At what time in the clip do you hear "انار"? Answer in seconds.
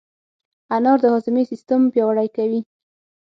0.75-0.97